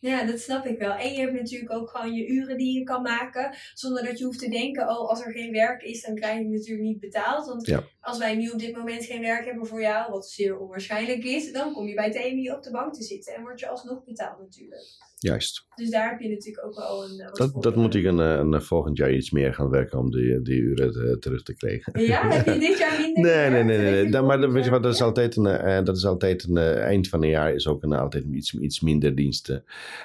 [0.00, 0.92] Ja, dat snap ik wel.
[0.92, 3.56] En je hebt natuurlijk ook gewoon je uren die je kan maken.
[3.74, 6.48] Zonder dat je hoeft te denken, oh, als er geen werk is, dan krijg je
[6.48, 7.46] natuurlijk niet betaald.
[7.46, 11.24] Want als wij nu op dit moment geen werk hebben voor jou, wat zeer onwaarschijnlijk
[11.24, 14.04] is, dan kom je bij TMI op de bank te zitten en word je alsnog
[14.04, 15.11] betaald natuurlijk.
[15.22, 15.66] Juist.
[15.74, 17.20] Dus daar heb je natuurlijk ook wel een.
[17.20, 20.10] Eh, dat, dat moet ik een, eh, een, volgend jaar iets meer gaan werken om
[20.10, 22.02] die, die uren te, terug te krijgen.
[22.06, 23.22] Ja, heb je dit jaar minder?
[23.22, 24.22] nee, nee, nee, nee, nee.
[24.22, 27.22] maar weet je wat, dat is altijd een, uh, dat is altijd een eind van
[27.22, 29.64] een jaar is ook een, altijd iets, iets minder diensten.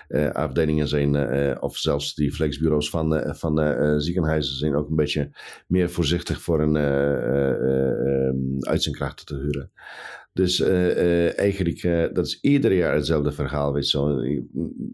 [0.10, 5.30] Uh, afdelingen zijn, of zelfs die flexbureaus van, van ziekenhuizen zijn ook een beetje
[5.67, 6.77] meer voorzichtig voor een
[8.65, 9.71] uit zijn krachten te huren.
[10.38, 13.73] Dus uh, uh, eigenlijk, uh, dat is ieder jaar hetzelfde verhaal.
[13.73, 14.21] Weet zo,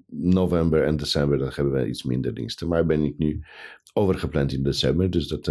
[0.08, 2.68] november en december, dan hebben we iets minder diensten.
[2.68, 3.44] Maar ben ik nu
[3.94, 5.48] overgepland in december, dus dat,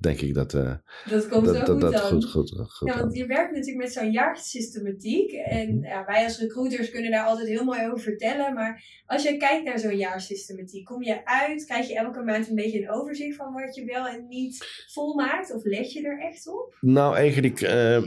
[0.00, 0.72] denk ik dat uh,
[1.10, 3.92] dat komt dat, zo goed, dat, goed, goed, goed, Ja, want je werkt natuurlijk met
[3.92, 5.32] zo'n jaarsystematiek.
[5.32, 8.54] En ja, wij als recruiters kunnen daar altijd heel mooi over vertellen.
[8.54, 12.54] Maar als je kijkt naar zo'n jaarsystematiek, kom je uit, krijg je elke maand een
[12.54, 15.54] beetje een overzicht van wat je wel en niet volmaakt?
[15.54, 16.76] Of let je er echt op?
[16.80, 18.02] Nou, eigenlijk, uh,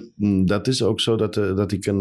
[0.45, 1.97] dat is ook zo dat, uh, dat ik een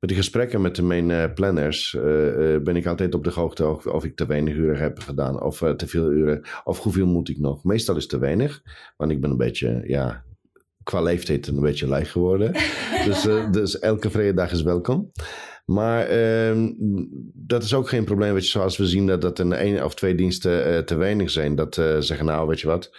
[0.00, 1.96] met de gesprekken met de mijn planners
[2.62, 5.58] ben ik altijd op de hoogte of, of, ik te weinig uren heb gedaan of
[5.76, 7.64] te veel uren of hoeveel moet ik nog.
[7.64, 8.59] Meestal is te weinig,
[8.96, 10.24] want ik ben een beetje, ja,
[10.82, 12.52] qua leeftijd een beetje lui geworden.
[13.06, 15.12] dus, dus elke vrije dag is welkom.
[15.64, 16.72] Maar ehm,
[17.34, 19.94] dat is ook geen probleem, weet je, zoals we zien dat, dat een één of
[19.94, 21.54] twee diensten te weinig zijn.
[21.54, 22.90] Dat zeggen, nou, weet je wat,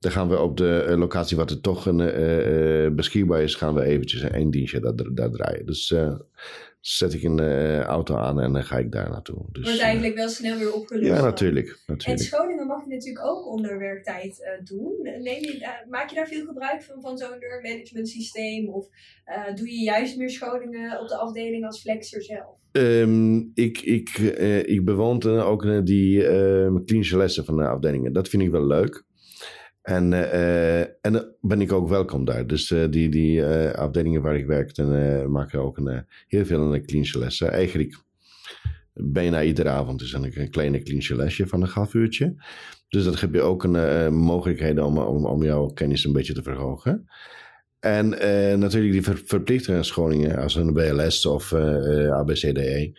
[0.00, 3.74] dan gaan we op de uh, locatie wat er toch een, uh, beschikbaar is, gaan
[3.74, 5.66] we eventjes een dienstje daar, daar draaien.
[5.66, 5.94] Dus
[6.80, 7.40] zet ik een
[7.82, 9.44] auto aan en dan ga ik daar naartoe.
[9.52, 11.06] Dus, Wordt eigenlijk wel snel weer opgelost.
[11.06, 11.24] Ja, dan.
[11.24, 11.68] natuurlijk.
[11.68, 12.20] En natuurlijk.
[12.20, 14.92] scholing mag je natuurlijk ook onder werktijd doen.
[15.02, 18.68] Neem je, eh, maak je daar veel gebruik van, van zo'n management systeem?
[18.68, 18.86] Of
[19.24, 22.58] eh, doe je juist meer scholingen op de afdeling als flexer zelf?
[22.72, 27.68] Ehm, ik, ik, eh, ik bewoon eh, ook eh, die eh, klinische lessen van de
[27.68, 28.12] afdelingen.
[28.12, 29.04] Dat vind ik wel leuk.
[29.82, 32.46] En, eh, en dan ben ik ook welkom daar.
[32.46, 36.00] Dus eh, die, die eh, afdelingen waar ik werk, dan eh, maken ook een, eh,
[36.26, 37.52] heel veel een klinische lessen.
[37.52, 38.02] Eigenlijk
[38.92, 42.34] bijna iedere avond is een, een kleine klinische lesje van een half uurtje.
[42.88, 46.34] Dus dat geeft je ook een eh, mogelijkheid om, om, om jouw kennis een beetje
[46.34, 47.08] te verhogen.
[47.80, 52.92] En eh, natuurlijk die ver, verplichte scholingen als een BLS of eh, eh, ABCDE.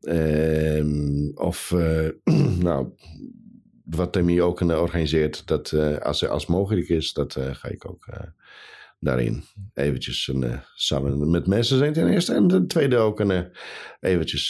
[0.00, 2.08] Ehm, of eh,
[2.66, 2.88] nou,
[3.90, 7.90] wat TMI ook eh, organiseert, dat eh, als, als mogelijk is, dat eh, ga ik
[7.90, 8.06] ook
[9.00, 9.42] daarin
[9.74, 12.34] eventjes een, samen met mensen zijn ten eerste.
[12.34, 13.50] En ten tweede ook een,
[14.00, 14.48] eventjes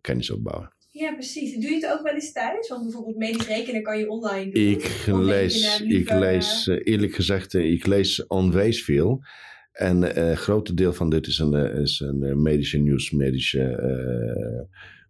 [0.00, 0.72] kennis opbouwen.
[0.90, 1.52] Ja, precies.
[1.52, 2.68] Doe je het ook wel eens thuis?
[2.68, 4.62] Want bijvoorbeeld medisch rekenen kan je online doen.
[4.62, 9.24] Ik lees, ik lees eerlijk gezegd, ik lees onwijs veel.
[9.72, 13.60] En een groot deel van dit is een, is een medische nieuws, medische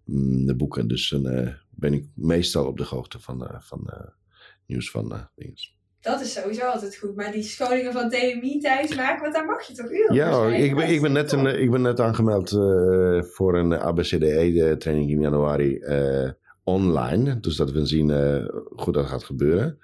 [0.04, 0.88] mm, de boeken.
[0.88, 1.48] Dus eh,
[1.82, 4.08] ben ik meestal op de hoogte van, eh, van eh,
[4.66, 5.54] nieuws van eh, dingen.
[6.00, 7.16] Dat is sowieso altijd goed.
[7.16, 10.52] Maar die scholingen van TMI thuis maken, want daar mag je toch uren Ja, hoor,
[10.52, 12.50] ik ben, ik, ben net een, ik ben net aangemeld
[13.34, 15.78] voor een ABCDE-training in januari
[16.64, 17.40] online.
[17.40, 18.44] Dus dat we zien eh,
[18.84, 19.78] hoe dat gaat gebeuren.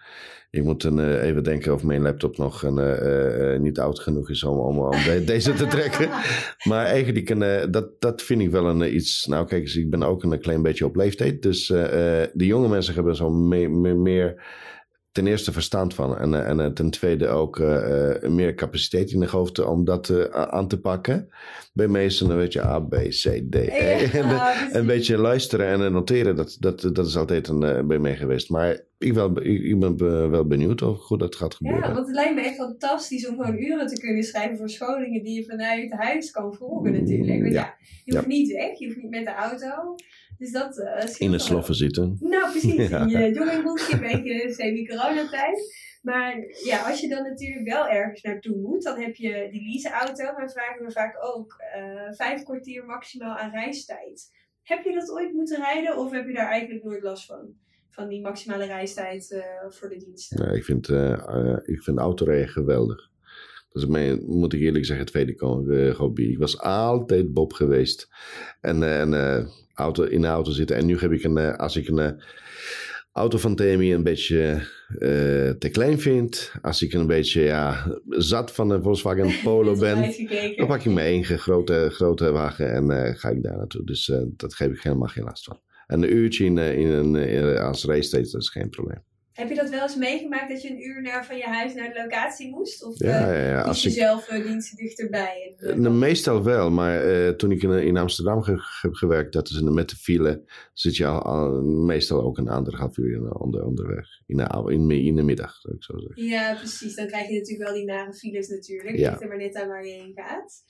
[0.51, 4.31] Ik moet dan, eh, even denken of mijn laptop nog een, eh, niet oud genoeg
[4.31, 6.09] is om, om, om de- deze te trekken.
[6.65, 9.27] Maar eigenlijk, een, dat, dat vind ik wel een, iets...
[9.27, 11.43] Nou kijk eens, ik ben ook een klein beetje op leeftijd.
[11.43, 14.43] Dus de jonge mensen hebben zo me- me- meer
[15.19, 16.19] ten eerste verstand van.
[16.19, 20.31] En, eh, en eh, ten tweede ook eh, meer capaciteit in de hoofd om dat
[20.33, 21.29] aan te pakken.
[21.73, 24.09] Bij meesten, weet je A, B, C, D, E.
[24.19, 28.17] En, Ja, een beetje luisteren en noteren, dat, dat, dat is altijd een, bij mij
[28.17, 28.51] geweest.
[28.51, 31.89] Maar ik, wel, ik, ben be- wel benieuwd of hoe dat gaat gebeuren.
[31.89, 35.23] Ja, want het lijkt me echt fantastisch om gewoon uren te kunnen schrijven voor scholingen
[35.23, 37.41] die je vanuit huis kan volgen natuurlijk.
[37.41, 37.61] Want Ja.
[37.61, 39.95] ja, je hoeft niet weg, je hoeft niet met de auto.
[40.39, 41.39] Dus dat eh, in wel.
[41.39, 42.17] sloffen zitten.
[42.21, 42.89] Nou, precies.
[42.89, 43.01] Ja.
[43.01, 45.87] In je joggingbroekje, een beetje semi-coronatijd.
[46.03, 50.33] Maar ja, als je dan natuurlijk wel ergens naartoe moet, dan heb je die leaseauto.
[50.33, 54.31] Maar vragen we vaak ook eh, vijf kwartier maximaal aan reistijd.
[54.63, 57.55] Heb je dat ooit moeten rijden of heb je daar eigenlijk nooit last van?
[57.91, 60.45] Van die maximale reistijd eh, voor de diensten?
[60.45, 63.08] Ja, ik, vind, eh, eh, ik vind autorijden geweldig.
[63.73, 66.23] Dat is mijn, moet ik eerlijk zeggen, tweede eh, hobby.
[66.23, 68.09] Ik was altijd Bob geweest.
[68.61, 70.77] En, eh, en eh, auto, in de auto zitten.
[70.77, 72.23] En nu heb ik een, als ik een
[73.13, 74.67] auto van TMI een beetje
[75.59, 76.53] te klein vind.
[76.63, 80.15] Als ik een beetje ja, zat van een Volkswagen Polo ben.
[80.57, 83.85] Dan pak ik mijn eigen grote, grote wagen en eh, ga ik daar naartoe.
[83.85, 85.61] Dus eh, dat geef ik helemaal geen last van.
[85.87, 86.59] En een uurtje in,
[87.17, 89.03] in als reistijd, dat is geen probleem.
[89.39, 91.93] Heb je dat wel eens meegemaakt dat je een uur naar, van je huis naar
[91.93, 92.85] de locatie moest?
[92.85, 93.61] Of Ja, eh, ja, ja.
[93.61, 95.55] Als je ik, zelf uh, diensten dichterbij?
[95.59, 99.49] En, Nou, meestal wel, maar eh, toen ik in, in Amsterdam ge- heb gewerkt, dat
[99.49, 103.35] is in, met de file, zit je al, al meestal ook een anderhalf uur in,
[103.35, 104.07] onder, onderweg.
[104.27, 106.25] In de, in, in de middag, zou ik zo zeggen.
[106.25, 106.95] Ja, precies.
[106.95, 108.97] Dan krijg je natuurlijk wel die nare files natuurlijk.
[108.97, 109.11] Ja.
[109.11, 110.63] Ligt er maar net aan waar je heen gaat.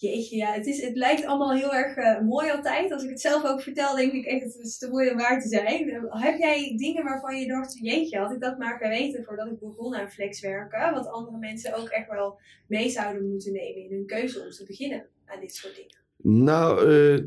[0.00, 2.92] Jeetje, ja, het, is, het lijkt allemaal heel erg eh, mooi altijd.
[2.92, 5.40] Als ik het zelf ook vertel, denk ik echt, het is te mooi om waar
[5.40, 5.90] te zijn.
[5.90, 9.58] Eh, heb jij dingen waarvan je dacht, jeetje, had ik dat maar geweten voordat ik
[9.58, 10.92] begon aan flexwerken?
[10.92, 14.64] Wat andere mensen ook echt wel mee zouden moeten nemen in hun keuze om te
[14.66, 15.96] beginnen aan dit soort dingen.
[16.44, 17.24] Nou, eh,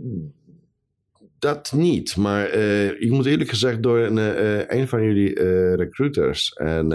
[1.40, 2.16] dat niet.
[2.16, 2.54] Maar
[3.00, 4.18] ik moet eerlijk gezegd door een,
[4.78, 5.34] een van jullie
[5.76, 6.54] recruiters.
[6.54, 6.88] En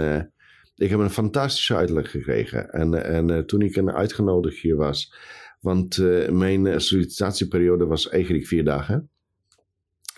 [0.75, 2.69] ik heb een fantastische uitleg gekregen.
[2.69, 5.11] En, en toen ik een uitgenodigd hier was.
[5.67, 9.09] Want eh, mijn eh, sollicitatieperiode was eigenlijk vier dagen.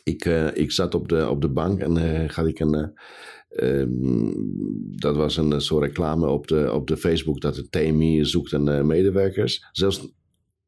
[0.04, 2.74] Ik, eh, ik zat op de, op de bank en eh had ik een.
[2.76, 4.32] eh, ehm,
[4.98, 8.88] dat was een soort reclame op de, op de Facebook dat de TMI zoekt een
[8.88, 9.68] medewerkers.
[9.72, 10.08] Zelfs,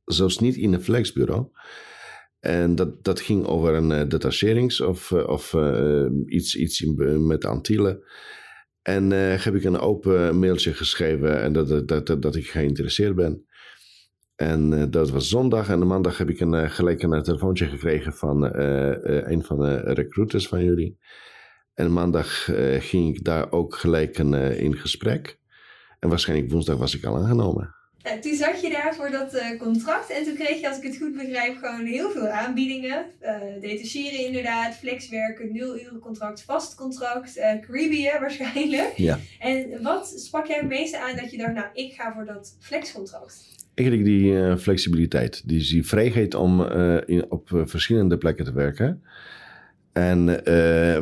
[0.05, 1.47] zelfs niet in een flexbureau.
[2.39, 7.25] En dat, dat ging over een uh, detacherings of, uh, of uh, iets, iets in,
[7.27, 8.03] met Antillen.
[8.81, 13.15] En uh, heb ik een open mailtje geschreven en dat, dat, dat, dat ik geïnteresseerd
[13.15, 13.45] ben.
[14.41, 15.69] En uh, dat was zondag.
[15.69, 19.59] En de maandag heb ik een, uh, gelijk een telefoontje gekregen van uh, een van
[19.59, 20.97] de recruiters van jullie.
[21.73, 22.49] En maandag
[22.79, 25.39] ging ik daar ook gelijk een, in gesprek.
[25.99, 27.75] En waarschijnlijk woensdag was ik al aangenomen.
[28.03, 30.97] Nou, toen zat je daar voor dat contract en toen kreeg je, als ik het
[30.97, 33.05] goed begrijp, gewoon heel veel aanbiedingen.
[33.59, 38.93] Detacheren inderdaad, flexwerken, nul uren contract, vast contract, Caribbean waarschijnlijk.
[38.95, 39.19] Ja.
[39.39, 42.55] En wat sprak jij het meeste aan dat je dacht, nou, ik ga voor dat
[42.59, 43.59] flexcontract?
[43.73, 46.61] Eigenlijk die flexibiliteit, die, die vrijheid om
[47.05, 49.03] in, op verschillende plekken te werken.
[49.91, 50.25] En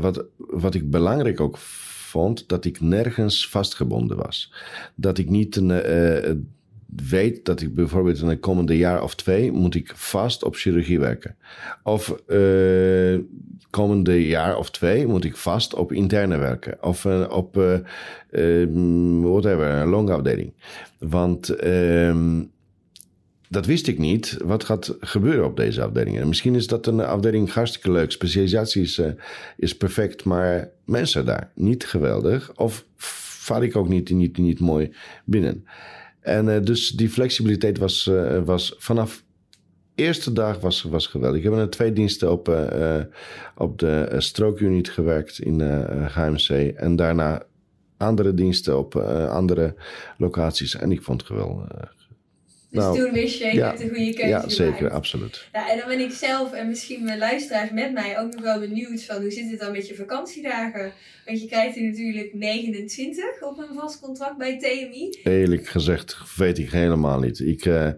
[0.01, 4.53] wat, wat ik belangrijk ook vond, dat ik nergens vastgebonden was.
[4.95, 5.71] Dat ik niet een
[6.95, 10.99] weet dat ik bijvoorbeeld in de komende jaar of twee moet ik vast op chirurgie
[10.99, 11.36] werken.
[11.84, 13.19] Of uh,
[13.69, 16.84] komende jaar of twee moet ik vast op interne werken.
[16.84, 17.55] Of op
[19.21, 20.53] whatever, een longafdeling.
[20.99, 22.43] Want ehm,
[23.50, 24.38] dat wist ik niet.
[24.44, 26.28] Wat gaat gebeuren op deze afdelingen?
[26.28, 28.12] Misschien is dat een afdeling hartstikke leuk.
[28.12, 29.02] Specialisatie is,
[29.58, 32.52] is perfect, maar mensen daar niet geweldig.
[32.56, 34.94] Of val ik ook niet, niet, niet mooi
[35.26, 35.66] binnen.
[36.20, 39.24] En uh, dus die flexibiliteit was, uh, was vanaf
[39.96, 41.38] eerste dag was, was geweldig.
[41.38, 43.02] Ik heb in twee diensten op, uh,
[43.56, 45.62] op de strookunit gewerkt in
[46.12, 46.50] HMC.
[46.76, 47.44] En daarna
[47.98, 48.96] andere diensten op
[49.30, 49.76] andere
[50.18, 50.76] locaties.
[50.76, 51.99] En ik vond het geweldig.
[52.71, 55.47] Dus nou, toen wist je, ja, een goede keuze Ja, zeker, absoluut.
[55.51, 58.60] Ja, en dan ben ik zelf en misschien mijn luisteraars met mij ook nog wel
[58.60, 60.91] benieuwd van hoe zit het dan met je vakantiedagen?
[61.25, 65.19] Want je krijgt er natuurlijk 29 op een vast contract bij TMI.
[65.23, 67.39] Eerlijk gezegd weet ik helemaal niet.
[67.39, 67.89] Ik, uh,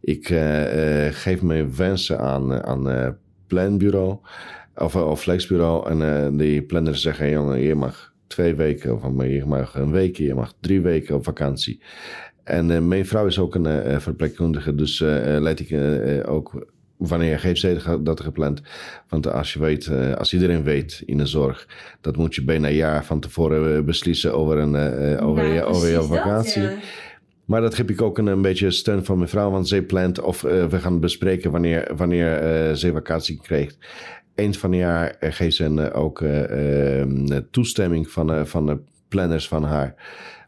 [0.00, 4.18] ik uh, uh, geef mijn wensen aan, aan planbureau
[4.76, 9.74] of, of flexbureau en die planners zeggen, jongen, je mag twee weken of je mag
[9.74, 11.80] een week, je mag drie weken op vakantie.
[12.44, 15.76] En uh, mijn vrouw is ook een uh, verpleegkundige, dus uh, leid ik
[16.26, 18.62] ook wanneer geeft zij dat gepland.
[19.08, 21.68] Want als je weet, als iedereen weet in de zorg,
[22.00, 24.76] dat moet je bijna een jaar van tevoren beslissen over een
[25.20, 26.62] over, ja, over je vakantie.
[26.62, 26.78] Dat, ja.
[27.44, 30.20] Maar dat heb ik ook een, een, beetje steun van mijn vrouw, want zij plant
[30.20, 33.78] of we gaan bespreken wanneer, wanneer zij vakantie krijgt.
[34.34, 38.78] Eens van het jaar geeft ze ook ehm, toestemming van, van de
[39.08, 39.94] planners van haar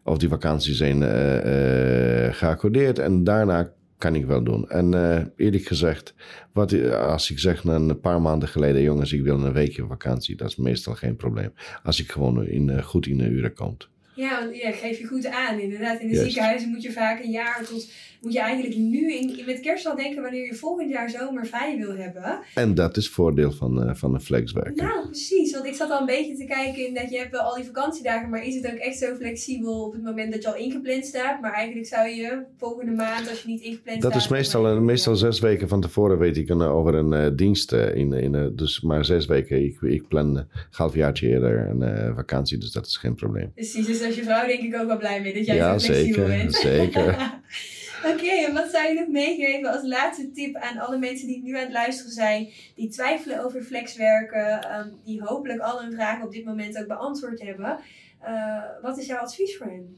[0.07, 2.99] of die vakanties zijn uh, geaccordeerd.
[2.99, 4.69] En daarna kan ik wel doen.
[4.69, 6.15] En uh, eerlijk gezegd,
[6.53, 10.49] wat, als ik zeg een paar maanden geleden, jongens, ik wil een weekje vakantie, dat
[10.49, 11.53] is meestal geen probleem.
[11.83, 13.77] Als ik gewoon in, goed in de uren kom.
[14.17, 15.59] Ja, want ja, geef je goed aan.
[15.59, 17.91] Inderdaad, in de ziekenhuizen moet je vaak een jaar tot.
[18.21, 21.77] Moet je eigenlijk nu in, met kerst al denken wanneer je volgend jaar zomer vrij
[21.79, 22.39] wil hebben.
[22.55, 24.77] En dat is voordeel van, uh, van een flexwerk.
[24.77, 25.53] Nou, precies.
[25.53, 27.65] Want ik zat al een beetje te kijken in dat je hebt wel al die
[27.65, 31.05] vakantiedagen, maar is het ook echt zo flexibel op het moment dat je al ingepland
[31.05, 31.41] staat?
[31.41, 34.13] Maar eigenlijk zou je volgende maand, als je niet ingepland dat staat.
[34.13, 37.73] Dat is meestal, meestal zes weken van tevoren, weet ik, over een uh, dienst.
[37.73, 39.65] Uh, in, in, dus maar zes weken.
[39.65, 43.53] Ik, ik plan een halfjaartje eerder een vakantie, dus dat is geen probleem.
[43.55, 43.87] Precies.
[43.87, 46.27] Dus als je vrouw denk ik ook wel blij mee dat jij ja, zo flexibel
[46.27, 46.55] zeker, bent.
[46.55, 47.15] zeker.
[48.13, 51.55] Oké, en wat zou je nog meegeven als laatste tip aan alle mensen die nu
[51.55, 56.33] aan het luisteren zijn, die twijfelen over flexwerken, um, die hopelijk al hun vragen op
[56.33, 57.79] dit moment ook beantwoord hebben?
[58.23, 59.97] Uh, wat is jouw advies voor hen?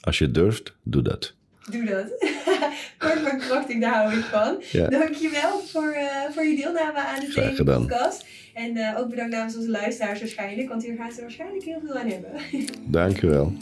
[0.00, 1.36] Als je durft, doe dat.
[1.70, 2.06] Doe dat.
[2.98, 4.62] Kort maar krachtig, daar hou ik van.
[4.70, 4.88] Ja.
[4.88, 8.24] Dankjewel voor, uh, voor je deelname aan de podcast.
[8.54, 11.94] En uh, ook bedankt namens onze luisteraars waarschijnlijk, want hier gaan ze waarschijnlijk heel veel
[11.94, 12.30] aan hebben.
[12.98, 13.52] Dankjewel.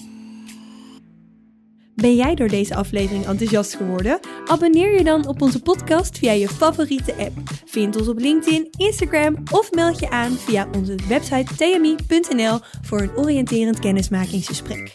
[1.95, 4.21] Ben jij door deze aflevering enthousiast geworden?
[4.47, 7.33] Abonneer je dan op onze podcast via je favoriete app.
[7.65, 13.17] Vind ons op LinkedIn, Instagram of meld je aan via onze website tmi.nl voor een
[13.17, 14.95] oriënterend kennismakingsgesprek.